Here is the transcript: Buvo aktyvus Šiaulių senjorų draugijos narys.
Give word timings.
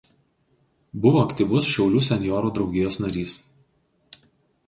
Buvo 1.03 1.19
aktyvus 1.23 1.67
Šiaulių 1.73 2.01
senjorų 2.07 2.51
draugijos 2.57 2.99
narys. 3.05 3.37